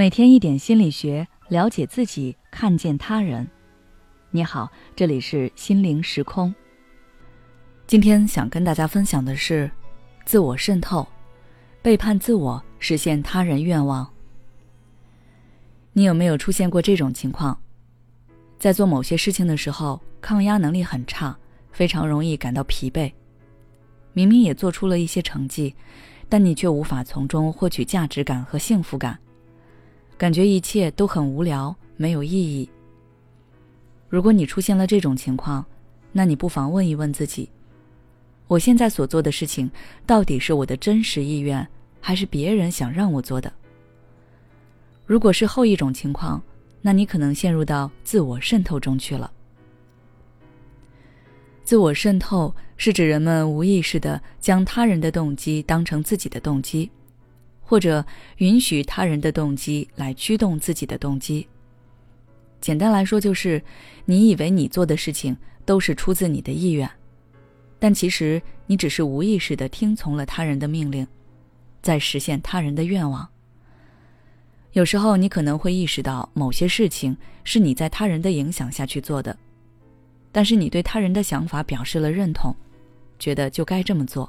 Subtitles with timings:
[0.00, 3.46] 每天一点心理学，了解自己，看见他人。
[4.30, 4.66] 你好，
[4.96, 6.54] 这里是心灵时空。
[7.86, 9.70] 今天想跟大家分享的是，
[10.24, 11.06] 自我渗透，
[11.82, 14.10] 背叛自我，实现他人愿望。
[15.92, 17.60] 你有没有出现过这种情况？
[18.58, 21.36] 在做某些事情的时候，抗压能力很差，
[21.72, 23.12] 非常容易感到疲惫。
[24.14, 25.74] 明明也做出了一些成绩，
[26.26, 29.18] 但你却无法从中获取价值感和幸福感。
[30.20, 32.68] 感觉一切都很无聊，没有意义。
[34.06, 35.64] 如果你出现了这种情况，
[36.12, 37.48] 那你不妨问一问自己：
[38.46, 39.70] 我现在所做的事情，
[40.04, 41.66] 到底是我的真实意愿，
[42.02, 43.50] 还是别人想让我做的？
[45.06, 46.42] 如果是后一种情况，
[46.82, 49.32] 那你可能陷入到自我渗透中去了。
[51.64, 56.90] 自我渗透是指人们无意识的将他人的动机当成自己的动机。
[57.70, 58.04] 或者
[58.38, 61.46] 允许他人的动机来驱动自己的动机。
[62.60, 63.62] 简单来说，就是
[64.04, 66.90] 你以为你做的事情都是出自你的意愿，
[67.78, 71.06] 但其实你只是无意识的听从了他人的命令，
[71.80, 73.24] 在实现他人的愿望。
[74.72, 79.38] 有时候你可能会意识到某些事情是你在他人的影响下去做的，
[80.32, 82.52] 但是你对他人的想法表示了认同，
[83.20, 84.28] 觉得就该这么做，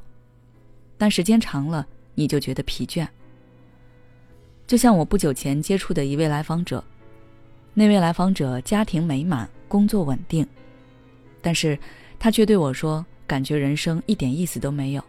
[0.96, 3.08] 但时间长了你就觉得疲倦。
[4.72, 6.82] 就像我不久前接触的一位来访者，
[7.74, 10.48] 那位来访者家庭美满，工作稳定，
[11.42, 11.78] 但是
[12.18, 15.04] 他却对我说，感觉人生一点意思都没有，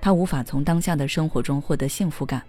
[0.00, 2.42] 他无法从当下的生活中获得幸福感。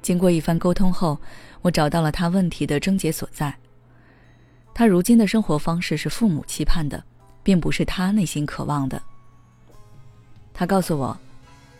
[0.00, 1.18] 经过一番沟通后，
[1.60, 3.54] 我找到了他问题的症结所在。
[4.72, 7.04] 他如今的生活方式是父母期盼的，
[7.42, 9.02] 并不是他内心渴望的。
[10.54, 11.14] 他告诉我，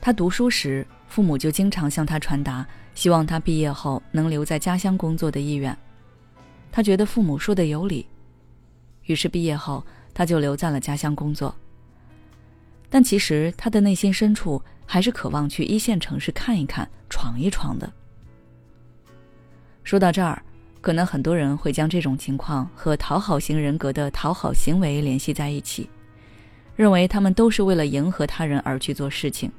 [0.03, 0.87] 他读书时。
[1.09, 5.77] 父母就经常向他传达希望他毕业后能留在家乡工作的意愿，
[6.73, 8.07] 他觉得父母说的有理，
[9.05, 11.55] 于是毕业后他就留在了家乡工作。
[12.91, 17.93] 但其实他的内心深处还是渴望去一线城市看一看、闯一闯的。
[19.83, 20.41] 说到这儿，
[20.81, 25.89] 可能很多人会将这种情况和讨好型人格的讨好行为联系在一起，
[26.77, 29.51] 认为他们都是为了迎合他人而去做事情。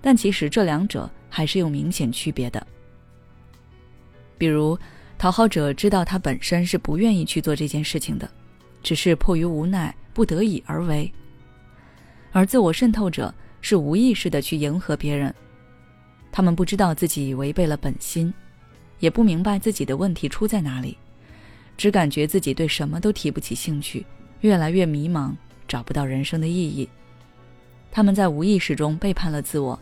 [0.00, 2.66] 但其实这两者还是有明显区别的。
[4.38, 4.78] 比如，
[5.18, 8.28] 讨好者知道他本身是不愿意去做这件事情的，
[8.82, 11.12] 只是迫于无奈不得已而为；
[12.32, 15.34] 而自我渗透者是无意识的去迎合别人，
[16.32, 18.32] 他们不知道自己违背了本心，
[18.98, 20.96] 也不明白自己的问题出在哪里，
[21.76, 24.06] 只感觉自己对什么都提不起兴趣，
[24.40, 25.34] 越来越迷茫，
[25.68, 26.88] 找不到人生的意义。
[27.90, 29.78] 他们在无意识中背叛了自我。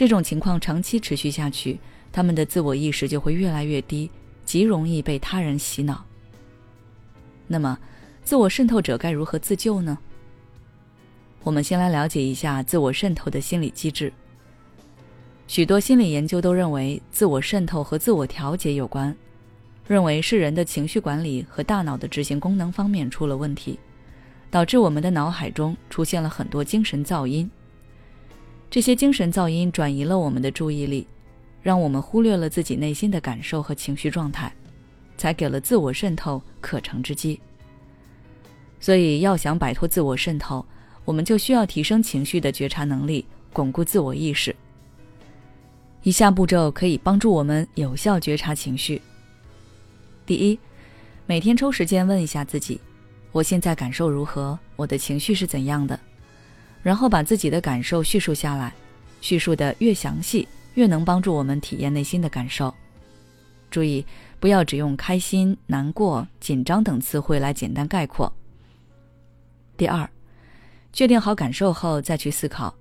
[0.00, 1.78] 这种情况长期持续下去，
[2.10, 4.10] 他们的自我意识就会越来越低，
[4.46, 6.02] 极容易被他人洗脑。
[7.46, 7.78] 那么，
[8.24, 9.98] 自我渗透者该如何自救呢？
[11.42, 14.10] 我们先来了解一下自我渗透的心理机制。
[15.46, 19.14] 许多心理研究都认为，自我渗透和自我调节有关，
[19.86, 23.78] 认为是人的情绪管理和大脑的执行功能方面出了问题，
[24.50, 27.50] 导致我们的脑海中出现了很多精神噪音。
[28.70, 31.04] 这些精神噪音转移了我们的注意力，
[31.60, 34.52] 让我们忽略了自己内心的感受和情绪状态，
[35.16, 37.40] 才给了自我渗透可乘之机。
[38.78, 40.64] 所以，要想摆脱自我渗透，
[41.04, 44.54] 我们就需要提升情绪的觉察能力，巩固自我意识。
[46.04, 49.02] 以下步骤可以帮助我们有效觉察情绪。
[50.24, 50.56] 第一，
[51.26, 52.80] 每天抽时间问一下自己：
[53.32, 54.56] 我现在感受如何？
[54.76, 55.98] 我的情绪是怎样的？
[56.82, 58.72] 然后把自己的感受叙述下来，
[59.20, 62.74] 叙述的越详细，越能帮助我们体验内心的感受。
[63.70, 64.04] 注意，
[64.40, 68.32] 不要只用开心、难过、紧张等词汇来简单概括。
[69.76, 70.08] 第二，
[70.92, 72.74] 确定好感受后，再去思考：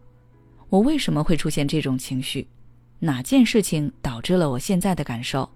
[0.70, 2.48] 我为什么会出现这种情绪？
[3.00, 5.50] 哪件事情导致了我现在的感受？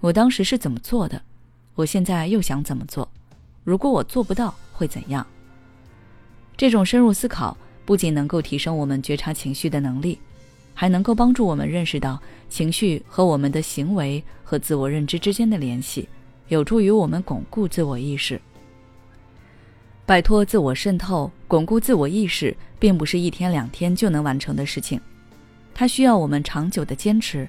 [0.00, 1.20] 我当时是怎么做的？
[1.74, 3.08] 我现在又想怎么做？
[3.64, 5.26] 如果我做不到，会怎样？
[6.56, 7.56] 这种深入思考。
[7.86, 10.18] 不仅能够提升我们觉察情绪的能力，
[10.72, 12.18] 还能够帮助我们认识到
[12.48, 16.08] 情绪和我们的行为和自我认知之间的联系，
[16.48, 18.40] 有助于我们巩固自我意识。
[20.06, 24.98] 摆脱自我渗透，巩固自我意识，并不是一天两天就能完成的事情，
[25.74, 27.46] 它需要我们长久的坚持，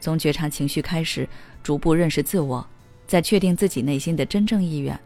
[0.00, 1.28] 从觉察情绪开始，
[1.62, 2.66] 逐步认识自我，
[3.06, 4.98] 再确定自己内心的真正意愿。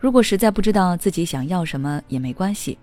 [0.00, 2.78] 如果实在不知道自己想要什么，也没关系。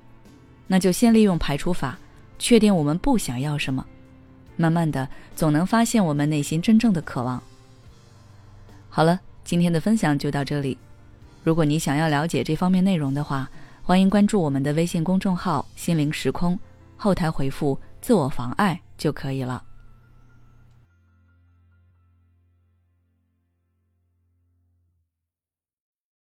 [0.68, 1.98] 那就先利用排除法，
[2.38, 3.86] 确定我们不想要什么，
[4.58, 7.42] 慢慢的，总能发现我们内心真正的渴望。
[8.90, 10.78] 好了，今天的分享就到这里。
[11.44, 13.50] 如果你想要了解这方面内容的话，
[13.84, 16.60] 欢迎关注我们的微信公众号“心灵时空”，
[16.98, 19.64] 后台回复“自我妨碍”就可以了。